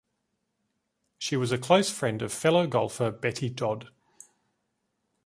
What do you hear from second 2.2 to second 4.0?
of fellow golfer Betty Dodd.